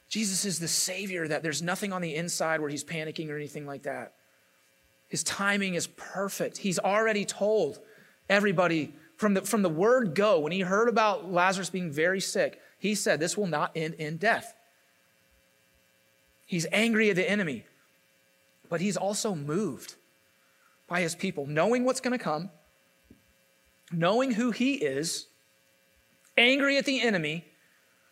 [0.10, 3.66] Jesus is the Savior that there's nothing on the inside where he's panicking or anything
[3.66, 4.14] like that.
[5.10, 6.58] His timing is perfect.
[6.58, 7.80] He's already told
[8.30, 12.60] everybody from the, from the word go, when he heard about Lazarus being very sick,
[12.80, 14.56] he said, This will not end in death.
[16.48, 17.66] He's angry at the enemy,
[18.68, 19.94] but he's also moved
[20.88, 22.50] by his people, knowing what's going to come,
[23.92, 25.28] knowing who he is,
[26.36, 27.46] angry at the enemy,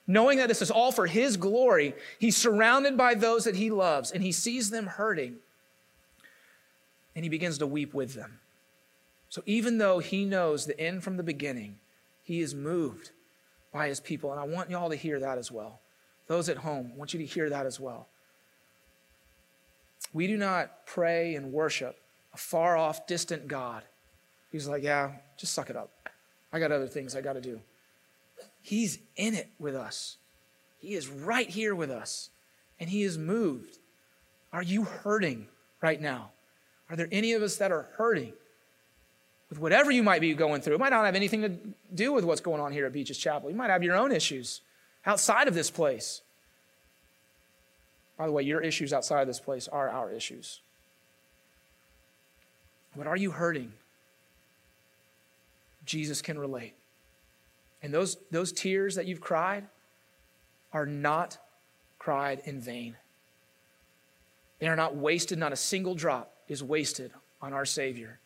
[0.06, 1.96] knowing that this is all for his glory.
[2.20, 5.38] He's surrounded by those that he loves, and he sees them hurting,
[7.16, 8.40] and he begins to weep with them.
[9.30, 11.78] So even though he knows the end from the beginning,
[12.24, 13.12] he is moved
[13.72, 14.32] by his people.
[14.32, 15.80] And I want y'all to hear that as well.
[16.28, 18.08] Those at home, I want you to hear that as well.
[20.14, 21.98] We do not pray and worship
[22.34, 23.84] a far off, distant God.
[24.52, 25.92] He's like, yeah, just suck it up.
[26.52, 27.60] I got other things I got to do.
[28.62, 30.18] He's in it with us.
[30.80, 32.30] He is right here with us,
[32.80, 33.78] and He is moved.
[34.52, 35.48] Are you hurting
[35.82, 36.32] right now?
[36.90, 38.34] Are there any of us that are hurting?
[39.50, 40.76] With whatever you might be going through.
[40.76, 41.50] It might not have anything to
[41.94, 43.50] do with what's going on here at Beaches Chapel.
[43.50, 44.62] You might have your own issues
[45.06, 46.22] outside of this place.
[48.18, 50.62] By the way, your issues outside of this place are our issues.
[52.94, 53.72] What are you hurting?
[55.86, 56.76] Jesus can relate.
[57.82, 59.66] And those, those tears that you've cried
[60.74, 61.38] are not
[61.98, 62.96] cried in vain.
[64.60, 68.20] They are not wasted, not a single drop is wasted on our Savior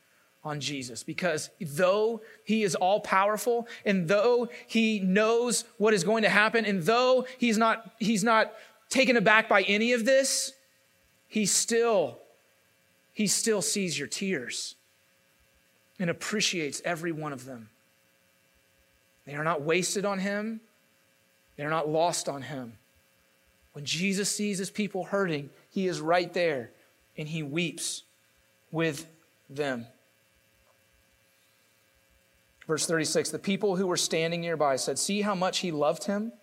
[0.43, 1.03] on Jesus.
[1.03, 6.65] Because though he is all powerful and though he knows what is going to happen
[6.65, 8.53] and though he's not he's not
[8.89, 10.53] taken aback by any of this
[11.27, 12.19] he still
[13.13, 14.75] he still sees your tears
[15.99, 17.69] and appreciates every one of them.
[19.25, 20.59] They are not wasted on him.
[21.55, 22.73] They're not lost on him.
[23.73, 26.71] When Jesus sees his people hurting he is right there
[27.17, 28.03] and he weeps
[28.71, 29.07] with
[29.49, 29.87] them
[32.67, 36.33] Verse 36 The people who were standing nearby said, See how much he loved him?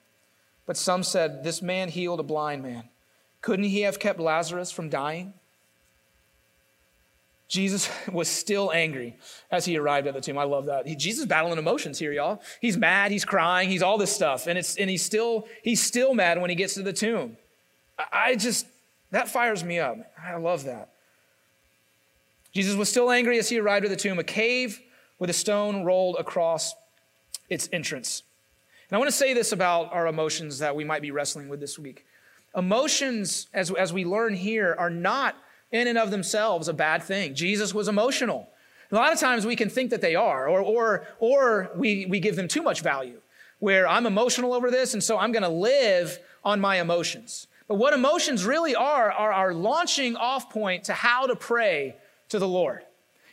[0.66, 2.85] But some said, This man healed a blind man.
[3.42, 5.33] Couldn't he have kept Lazarus from dying?
[7.48, 9.16] Jesus was still angry
[9.50, 10.38] as he arrived at the tomb.
[10.38, 10.87] I love that.
[10.87, 12.40] He, Jesus battling emotions here, y'all.
[12.61, 16.14] He's mad, he's crying, he's all this stuff, and it's and he's still he's still
[16.14, 17.37] mad when he gets to the tomb.
[17.98, 18.66] I, I just
[19.11, 19.96] that fires me up.
[20.22, 20.90] I love that.
[22.52, 24.18] Jesus was still angry as he arrived at the tomb.
[24.18, 24.80] A cave
[25.20, 26.74] with a stone rolled across
[27.48, 28.24] its entrance.
[28.88, 31.61] And I want to say this about our emotions that we might be wrestling with
[31.61, 32.04] this week.
[32.56, 35.37] Emotions, as, as we learn here, are not
[35.70, 37.35] in and of themselves a bad thing.
[37.35, 38.48] Jesus was emotional.
[38.90, 42.18] A lot of times we can think that they are, or, or, or we, we
[42.18, 43.20] give them too much value,
[43.61, 47.46] where I'm emotional over this, and so I'm going to live on my emotions.
[47.68, 51.94] But what emotions really are, are our launching off point to how to pray
[52.30, 52.83] to the Lord.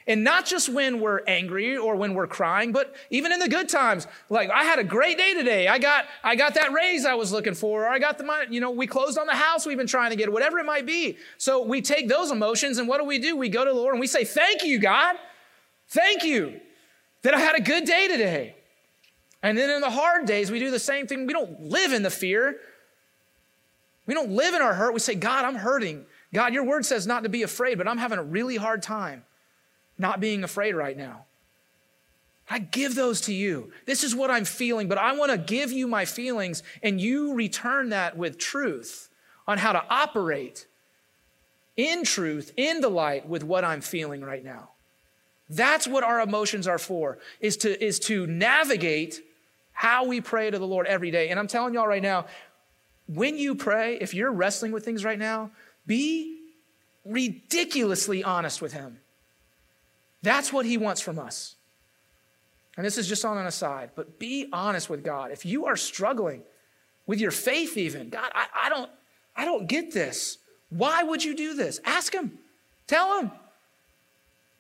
[0.08, 3.68] And not just when we're angry or when we're crying, but even in the good
[3.68, 4.08] times.
[4.30, 5.68] Like I had a great day today.
[5.68, 8.48] I got I got that raise I was looking for, or I got the money,
[8.50, 10.86] you know, we closed on the house we've been trying to get, whatever it might
[10.86, 11.18] be.
[11.38, 13.36] So we take those emotions and what do we do?
[13.36, 15.18] We go to the Lord and we say, Thank you, God.
[15.90, 16.62] Thank you
[17.24, 18.56] that I had a good day today.
[19.44, 21.28] And then in the hard days, we do the same thing.
[21.28, 22.58] We don't live in the fear.
[24.06, 24.94] We don't live in our hurt.
[24.94, 26.06] We say, God, I'm hurting.
[26.34, 29.24] God, your word says not to be afraid, but I'm having a really hard time
[29.98, 31.26] not being afraid right now.
[32.50, 33.72] I give those to you.
[33.86, 37.34] This is what I'm feeling, but I want to give you my feelings, and you
[37.34, 39.10] return that with truth
[39.48, 40.66] on how to operate
[41.76, 44.70] in truth, in the light with what I'm feeling right now.
[45.50, 49.22] That's what our emotions are for, is to, is to navigate
[49.72, 51.30] how we pray to the Lord every day.
[51.30, 52.26] And I'm telling y'all right now,
[53.08, 55.52] when you pray, if you're wrestling with things right now,
[55.86, 56.40] be
[57.06, 59.00] ridiculously honest with Him.
[60.22, 61.56] That's what he wants from us.
[62.76, 65.32] And this is just on an aside, but be honest with God.
[65.32, 66.44] If you are struggling
[67.08, 68.92] with your faith, even, God, I, I don't,
[69.36, 70.38] I don't get this.
[70.70, 71.80] Why would you do this?
[71.86, 72.38] Ask him.
[72.86, 73.32] Tell him.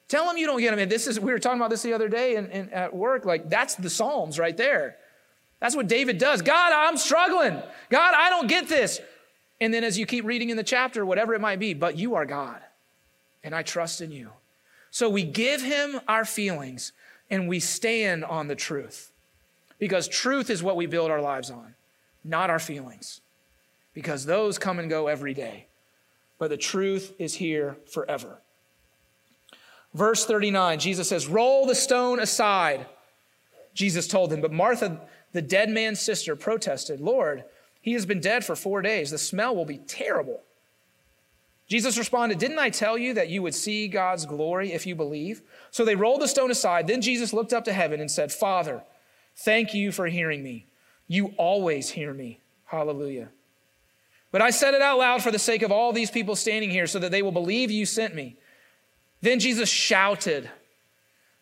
[0.07, 0.79] Tell him you don't get him.
[0.79, 3.25] And this is, we were talking about this the other day in, at work.
[3.25, 4.95] Like, that's the Psalms right there.
[5.59, 6.41] That's what David does.
[6.41, 7.61] God, I'm struggling.
[7.89, 9.01] God, I don't get this.
[9.59, 12.15] And then as you keep reading in the chapter, whatever it might be, but you
[12.15, 12.61] are God,
[13.43, 14.29] and I trust in you.
[14.97, 16.91] So we give him our feelings
[17.29, 19.11] and we stand on the truth.
[19.77, 21.75] Because truth is what we build our lives on,
[22.23, 23.21] not our feelings.
[23.93, 25.67] Because those come and go every day.
[26.39, 28.39] But the truth is here forever.
[29.93, 32.87] Verse 39, Jesus says, Roll the stone aside.
[33.75, 34.99] Jesus told them, but Martha,
[35.31, 37.43] the dead man's sister, protested, Lord,
[37.81, 39.11] he has been dead for four days.
[39.11, 40.41] The smell will be terrible.
[41.67, 45.41] Jesus responded, Didn't I tell you that you would see God's glory if you believe?
[45.69, 46.87] So they rolled the stone aside.
[46.87, 48.83] Then Jesus looked up to heaven and said, Father,
[49.35, 50.67] thank you for hearing me.
[51.07, 52.39] You always hear me.
[52.65, 53.29] Hallelujah.
[54.31, 56.87] But I said it out loud for the sake of all these people standing here
[56.87, 58.37] so that they will believe you sent me.
[59.21, 60.49] Then Jesus shouted,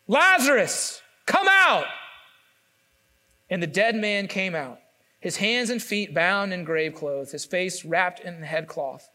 [0.08, 1.86] Lazarus, come out!
[3.50, 4.80] And the dead man came out,
[5.20, 9.08] his hands and feet bound in grave clothes, his face wrapped in headcloth.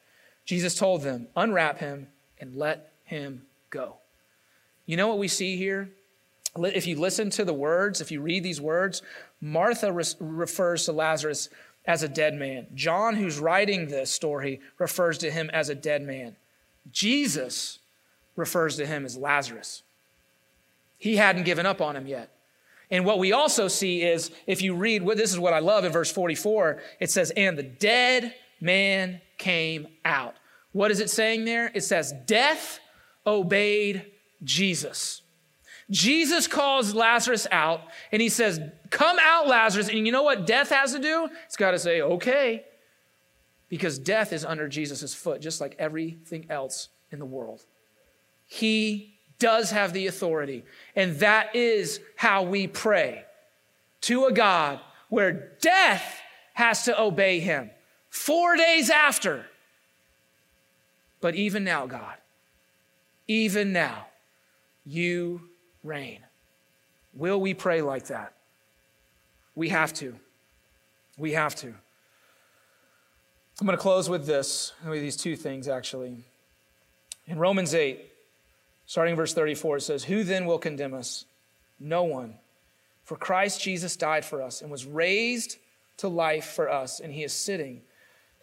[0.52, 3.96] Jesus told them, Unwrap him and let him go.
[4.86, 5.90] You know what we see here?
[6.58, 9.02] If you listen to the words, if you read these words,
[9.40, 11.48] Martha re- refers to Lazarus
[11.86, 12.68] as a dead man.
[12.76, 16.36] John, who's writing this story, refers to him as a dead man.
[16.92, 17.80] Jesus
[18.36, 19.84] refers to him as Lazarus.
[20.98, 22.30] He hadn't given up on him yet.
[22.90, 25.94] And what we also see is, if you read, this is what I love in
[25.94, 30.36] verse 44, it says, And the dead man came out.
[30.72, 31.72] What is it saying there?
[31.74, 32.80] It says, Death
[33.26, 34.12] obeyed
[34.44, 35.22] Jesus.
[35.90, 37.82] Jesus calls Lazarus out
[38.12, 39.90] and he says, Come out, Lazarus.
[39.90, 41.30] And you know what death has to do?
[41.46, 42.66] It's got to say, Okay.
[43.68, 47.64] Because death is under Jesus' foot, just like everything else in the world.
[48.46, 50.64] He does have the authority.
[50.96, 53.24] And that is how we pray
[54.02, 54.80] to a God
[55.10, 56.20] where death
[56.54, 57.72] has to obey him.
[58.10, 59.46] Four days after.
[61.22, 62.16] But even now, God,
[63.28, 64.08] even now,
[64.86, 65.42] you
[65.84, 66.20] reign.
[67.14, 68.34] Will we pray like that?
[69.56, 70.16] We have to.
[71.18, 71.68] We have to.
[71.68, 76.18] I'm going to close with this, with these two things actually.
[77.28, 78.02] In Romans 8,
[78.88, 81.26] starting verse 34, it says, Who then will condemn us?
[81.80, 82.36] No one.
[83.04, 85.58] For Christ Jesus died for us and was raised
[85.98, 87.82] to life for us, and he is sitting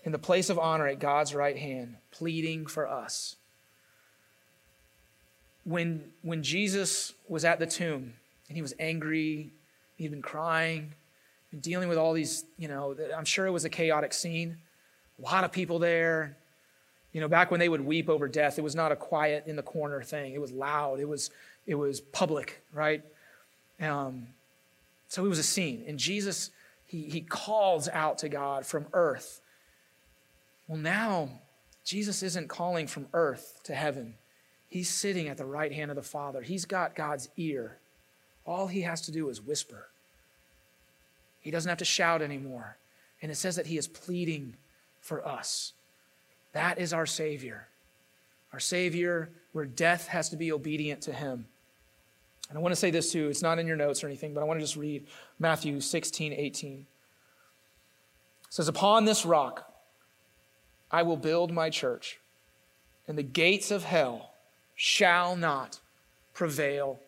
[0.08, 3.36] in the place of honor at God's right hand, pleading for us.
[5.64, 8.14] When, when Jesus was at the tomb
[8.48, 9.50] and he was angry,
[9.96, 10.94] he'd been crying,
[11.50, 14.56] been dealing with all these, you know, I'm sure it was a chaotic scene.
[15.18, 16.38] A lot of people there.
[17.12, 19.56] You know, back when they would weep over death, it was not a quiet in
[19.56, 20.32] the corner thing.
[20.32, 21.00] It was loud.
[21.00, 21.30] It was,
[21.66, 23.02] it was public, right?
[23.78, 24.28] Um,
[25.08, 25.84] so it was a scene.
[25.86, 26.48] And Jesus,
[26.86, 29.42] he, he calls out to God from earth
[30.68, 31.30] well, now
[31.84, 34.14] Jesus isn't calling from earth to heaven.
[34.68, 36.42] He's sitting at the right hand of the Father.
[36.42, 37.78] He's got God's ear.
[38.44, 39.88] All he has to do is whisper.
[41.40, 42.76] He doesn't have to shout anymore.
[43.22, 44.56] And it says that he is pleading
[45.00, 45.72] for us.
[46.52, 47.68] That is our Savior.
[48.52, 51.46] Our Savior, where death has to be obedient to him.
[52.48, 53.28] And I want to say this too.
[53.28, 55.06] It's not in your notes or anything, but I want to just read
[55.38, 56.72] Matthew 16, 18.
[56.80, 56.86] It
[58.50, 59.70] says, Upon this rock,
[60.90, 62.18] I will build my church,
[63.06, 64.30] and the gates of hell
[64.74, 65.80] shall not
[66.32, 67.00] prevail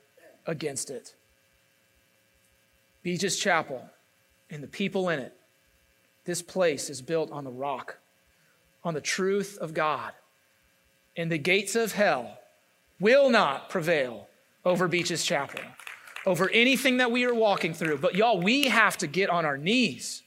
[0.46, 1.14] against it.
[3.02, 3.88] Beaches Chapel
[4.50, 5.34] and the people in it,
[6.24, 7.98] this place is built on the rock,
[8.84, 10.12] on the truth of God.
[11.16, 12.38] And the gates of hell
[12.98, 14.28] will not prevail
[14.64, 15.60] over Beaches Chapel,
[16.26, 17.98] over anything that we are walking through.
[17.98, 20.22] But y'all, we have to get on our knees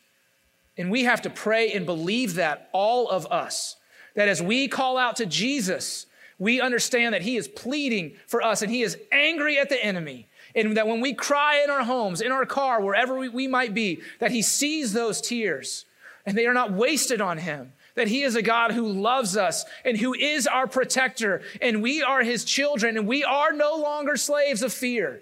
[0.78, 3.76] and we have to pray and believe that, all of us,
[4.16, 6.06] that as we call out to Jesus,
[6.40, 10.28] we understand that He is pleading for us and He is angry at the enemy.
[10.56, 13.74] And that when we cry in our homes, in our car, wherever we, we might
[13.74, 15.86] be, that He sees those tears
[16.26, 17.74] and they are not wasted on Him.
[17.96, 22.02] That He is a God who loves us and who is our protector, and we
[22.02, 25.22] are His children, and we are no longer slaves of fear.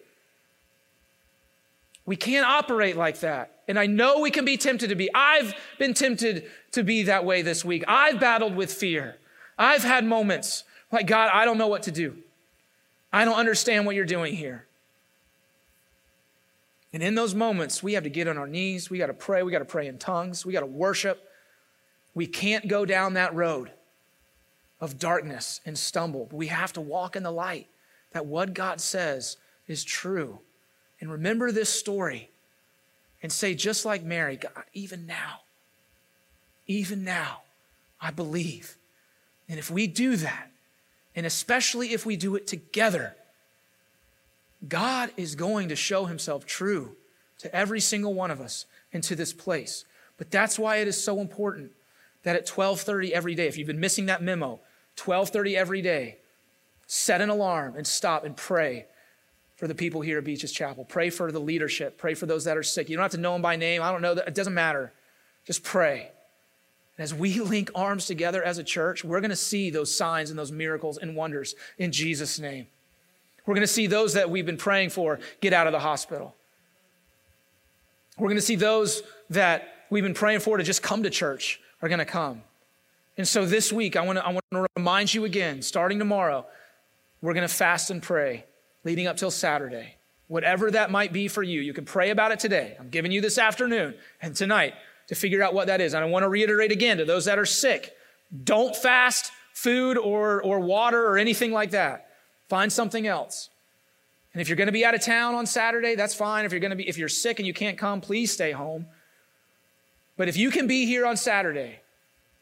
[2.06, 3.60] We can't operate like that.
[3.68, 5.10] And I know we can be tempted to be.
[5.14, 7.84] I've been tempted to be that way this week.
[7.88, 9.18] I've battled with fear.
[9.58, 12.18] I've had moments like, God, I don't know what to do.
[13.14, 14.66] I don't understand what you're doing here.
[16.94, 18.90] And in those moments, we have to get on our knees.
[18.90, 19.44] We got to pray.
[19.44, 20.46] We got to pray in tongues.
[20.46, 21.30] We got to worship.
[22.14, 23.72] We can't go down that road
[24.82, 26.28] of darkness and stumble.
[26.32, 27.68] We have to walk in the light
[28.12, 29.38] that what God says
[29.68, 30.40] is true.
[31.02, 32.30] And remember this story
[33.22, 35.42] and say, just like Mary, God, even now,
[36.68, 37.42] even now,
[38.00, 38.78] I believe.
[39.50, 40.52] And if we do that,
[41.16, 43.16] and especially if we do it together,
[44.68, 46.96] God is going to show himself true
[47.40, 49.86] to every single one of us and to this place.
[50.18, 51.72] But that's why it is so important
[52.24, 54.60] that at 12:30 every day, if you've been missing that memo,
[54.96, 56.20] 12:30 every day,
[56.86, 58.86] set an alarm and stop and pray
[59.62, 60.84] for the people here at Beaches Chapel.
[60.84, 62.00] Pray for the leadership.
[62.00, 62.90] Pray for those that are sick.
[62.90, 63.84] You don't have to know them by name.
[63.84, 64.14] I don't know.
[64.14, 64.92] It doesn't matter.
[65.46, 66.10] Just pray.
[66.98, 70.32] And as we link arms together as a church, we're going to see those signs
[70.32, 72.66] and those miracles and wonders in Jesus' name.
[73.46, 76.34] We're going to see those that we've been praying for get out of the hospital.
[78.18, 81.60] We're going to see those that we've been praying for to just come to church
[81.84, 82.42] are going to come.
[83.16, 86.48] And so this week, I want to, I want to remind you again, starting tomorrow,
[87.22, 88.46] we're going to fast and pray
[88.84, 89.96] leading up till Saturday.
[90.28, 92.76] Whatever that might be for you, you can pray about it today.
[92.80, 94.74] I'm giving you this afternoon and tonight
[95.08, 95.94] to figure out what that is.
[95.94, 97.94] And I want to reiterate again to those that are sick
[98.44, 102.08] don't fast food or, or water or anything like that.
[102.48, 103.50] Find something else.
[104.34, 106.46] And if you're going to be out of town on Saturday, that's fine.
[106.46, 108.86] If you're going to be if you're sick and you can't come, please stay home.
[110.16, 111.80] But if you can be here on Saturday,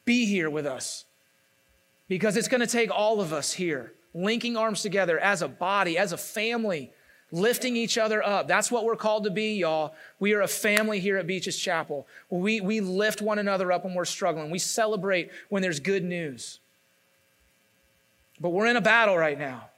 [0.05, 1.05] be here with us.
[2.07, 5.97] Because it's going to take all of us here linking arms together as a body,
[5.97, 6.91] as a family,
[7.31, 8.47] lifting each other up.
[8.47, 9.93] That's what we're called to be, y'all.
[10.19, 12.07] We are a family here at Beaches Chapel.
[12.29, 14.49] We, we lift one another up when we're struggling.
[14.49, 16.59] We celebrate when there's good news.
[18.39, 19.69] But we're in a battle right now.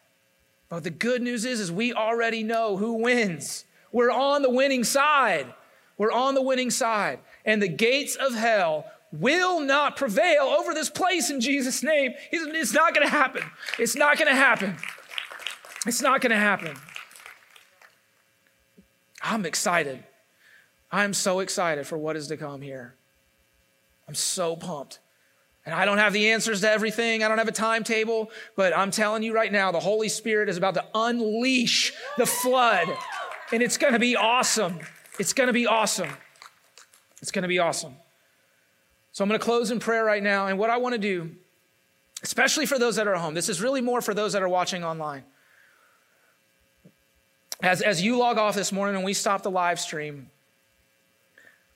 [0.69, 3.65] But the good news is, is we already know who wins.
[3.91, 5.53] We're on the winning side.
[5.97, 7.19] We're on the winning side.
[7.43, 12.14] And the gates of hell will not prevail over this place in Jesus' name.
[12.32, 13.43] It's not going to happen.
[13.78, 14.78] It's not going to happen.
[15.86, 16.76] It's not going to happen.
[19.22, 20.03] I'm excited.
[20.91, 22.95] I'm so excited for what is to come here.
[24.07, 24.99] I'm so pumped.
[25.66, 27.24] And I don't have the answers to everything.
[27.24, 30.57] I don't have a timetable, but I'm telling you right now, the Holy Spirit is
[30.57, 32.88] about to unleash the flood.
[33.51, 34.80] And it's going to be awesome.
[35.20, 36.09] It's going to be awesome.
[37.22, 37.95] It's going to be awesome.
[39.12, 40.47] So I'm going to close in prayer right now.
[40.47, 41.32] And what I want to do,
[42.24, 44.84] especially for those that are home, this is really more for those that are watching
[44.84, 45.24] online.
[47.62, 50.30] As, as you log off this morning and we stop the live stream,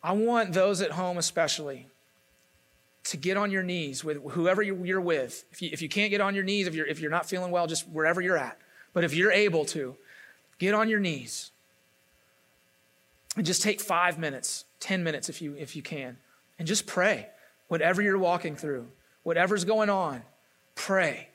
[0.01, 1.87] I want those at home especially
[3.05, 5.45] to get on your knees with whoever you're with.
[5.51, 7.51] If you, if you can't get on your knees, if you're, if you're not feeling
[7.51, 8.57] well, just wherever you're at.
[8.93, 9.95] But if you're able to,
[10.57, 11.51] get on your knees
[13.35, 16.17] and just take five minutes, 10 minutes if you, if you can
[16.57, 17.29] and just pray.
[17.67, 18.87] Whatever you're walking through,
[19.23, 20.21] whatever's going on,
[20.75, 21.29] pray.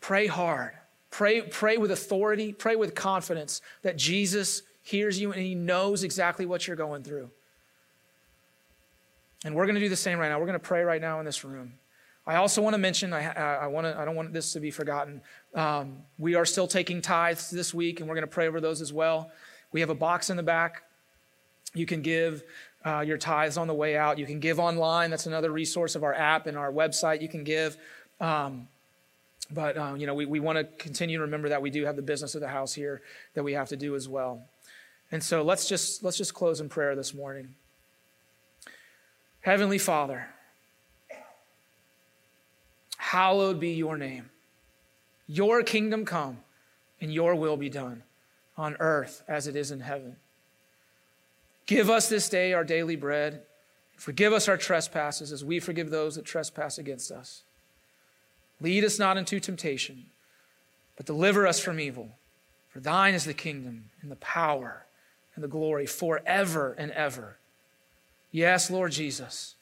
[0.00, 0.72] Pray hard.
[1.10, 6.46] Pray, pray with authority, pray with confidence that Jesus hears you and he knows exactly
[6.46, 7.30] what you're going through.
[9.44, 10.38] And we're going to do the same right now.
[10.38, 11.74] We're going to pray right now in this room.
[12.26, 14.70] I also want to mention, I, I, want to, I don't want this to be
[14.70, 15.20] forgotten.
[15.54, 18.80] Um, we are still taking tithes this week, and we're going to pray over those
[18.80, 19.32] as well.
[19.72, 20.84] We have a box in the back.
[21.74, 22.44] You can give
[22.84, 24.18] uh, your tithes on the way out.
[24.18, 25.10] You can give online.
[25.10, 27.22] That's another resource of our app and our website.
[27.22, 27.76] You can give.
[28.20, 28.68] Um,
[29.50, 31.96] but, um, you know, we, we want to continue to remember that we do have
[31.96, 33.02] the business of the house here
[33.34, 34.42] that we have to do as well.
[35.10, 37.54] And so let's just, let's just close in prayer this morning.
[39.42, 40.28] Heavenly Father,
[42.96, 44.30] hallowed be your name.
[45.26, 46.38] Your kingdom come
[47.00, 48.04] and your will be done
[48.56, 50.16] on earth as it is in heaven.
[51.66, 53.42] Give us this day our daily bread.
[53.96, 57.42] Forgive us our trespasses as we forgive those that trespass against us.
[58.60, 60.06] Lead us not into temptation,
[60.96, 62.10] but deliver us from evil.
[62.68, 64.86] For thine is the kingdom and the power
[65.34, 67.38] and the glory forever and ever.
[68.30, 69.54] Yes, Lord Jesus.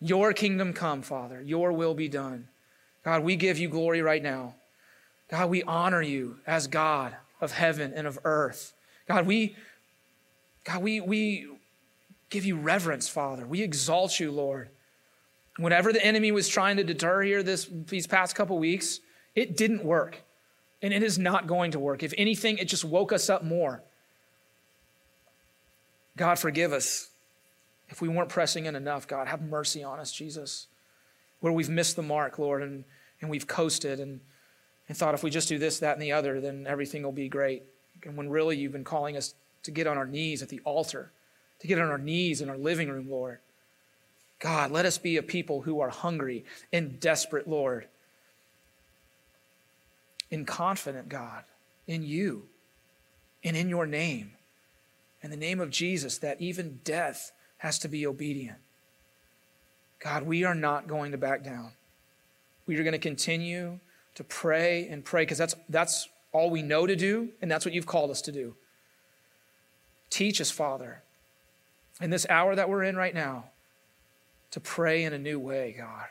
[0.00, 1.40] Your kingdom come, Father.
[1.42, 2.48] Your will be done.
[3.04, 4.54] God, we give you glory right now.
[5.30, 8.74] God, we honor you as God of heaven and of earth.
[9.06, 9.56] God, we
[10.64, 11.46] God, we, we
[12.30, 13.46] give you reverence, Father.
[13.46, 14.70] We exalt you, Lord.
[15.58, 19.00] Whenever the enemy was trying to deter here this, these past couple weeks,
[19.34, 20.22] it didn't work.
[20.80, 22.02] And it is not going to work.
[22.02, 23.82] If anything, it just woke us up more.
[26.16, 27.10] God, forgive us
[27.88, 29.06] if we weren't pressing in enough.
[29.06, 30.66] God, have mercy on us, Jesus.
[31.40, 32.84] Where we've missed the mark, Lord, and,
[33.20, 34.20] and we've coasted and,
[34.88, 37.28] and thought if we just do this, that, and the other, then everything will be
[37.28, 37.62] great.
[38.04, 41.12] And when really you've been calling us to get on our knees at the altar,
[41.60, 43.38] to get on our knees in our living room, Lord.
[44.38, 47.86] God, let us be a people who are hungry and desperate, Lord,
[50.32, 51.44] and confident, God,
[51.86, 52.48] in you
[53.44, 54.32] and in your name,
[55.22, 58.58] in the name of Jesus, that even death has to be obedient.
[60.02, 61.72] God, we are not going to back down.
[62.66, 63.78] We are going to continue
[64.16, 67.74] to pray and pray because that's, that's all we know to do, and that's what
[67.74, 68.56] you've called us to do.
[70.12, 71.02] Teach us, Father,
[71.98, 73.46] in this hour that we're in right now,
[74.50, 76.04] to pray in a new way, God.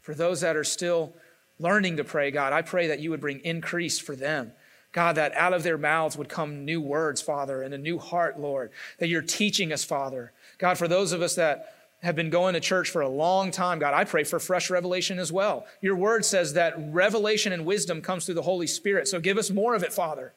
[0.00, 1.14] For those that are still
[1.60, 4.50] learning to pray, God, I pray that you would bring increase for them.
[4.90, 8.40] God, that out of their mouths would come new words, Father, and a new heart,
[8.40, 10.32] Lord, that you're teaching us, Father.
[10.58, 13.78] God, for those of us that have been going to church for a long time,
[13.78, 15.64] God, I pray for fresh revelation as well.
[15.80, 19.06] Your word says that revelation and wisdom comes through the Holy Spirit.
[19.06, 20.34] So give us more of it, Father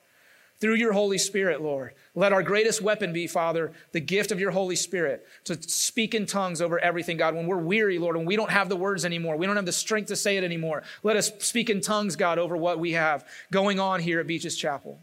[0.60, 1.94] through your Holy Spirit, Lord.
[2.16, 6.26] Let our greatest weapon be, Father, the gift of your Holy Spirit to speak in
[6.26, 7.36] tongues over everything, God.
[7.36, 9.72] When we're weary, Lord, when we don't have the words anymore, we don't have the
[9.72, 13.26] strength to say it anymore, let us speak in tongues, God, over what we have
[13.52, 15.00] going on here at Beaches Chapel.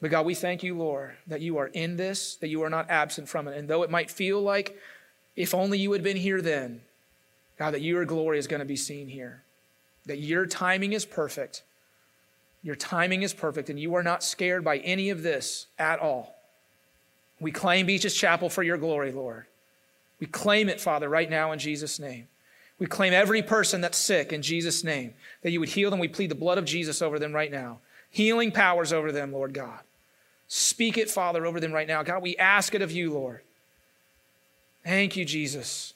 [0.00, 2.90] But God, we thank you, Lord, that you are in this, that you are not
[2.90, 3.56] absent from it.
[3.56, 4.76] And though it might feel like
[5.36, 6.82] if only you had been here then,
[7.58, 9.42] God, that your glory is going to be seen here,
[10.04, 11.62] that your timing is perfect
[12.66, 16.34] your timing is perfect, and you are not scared by any of this at all.
[17.38, 19.46] We claim Beaches Chapel for your glory, Lord.
[20.18, 22.26] We claim it, Father, right now in Jesus' name.
[22.80, 26.00] We claim every person that's sick in Jesus' name, that you would heal them.
[26.00, 27.78] We plead the blood of Jesus over them right now.
[28.10, 29.78] Healing powers over them, Lord God.
[30.48, 32.02] Speak it, Father, over them right now.
[32.02, 33.42] God, we ask it of you, Lord.
[34.82, 35.94] Thank you, Jesus.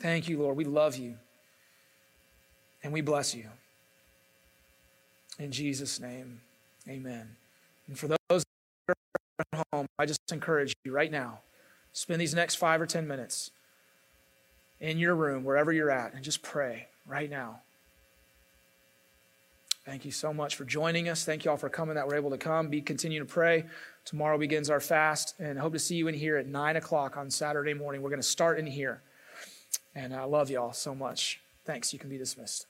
[0.00, 0.56] Thank you, Lord.
[0.56, 1.16] We love you.
[2.82, 3.48] And we bless you.
[5.38, 6.40] In Jesus' name,
[6.88, 7.36] amen.
[7.88, 8.44] And for those
[8.88, 11.40] at home, I just encourage you right now,
[11.92, 13.50] spend these next five or 10 minutes
[14.80, 17.60] in your room, wherever you're at, and just pray right now.
[19.84, 21.24] Thank you so much for joining us.
[21.24, 22.68] Thank you all for coming that we're able to come.
[22.68, 23.66] Be continue to pray.
[24.04, 27.30] Tomorrow begins our fast, and hope to see you in here at nine o'clock on
[27.30, 28.00] Saturday morning.
[28.02, 29.02] We're going to start in here,
[29.94, 31.40] and I love you all so much.
[31.64, 31.92] Thanks.
[31.92, 32.66] You can be dismissed.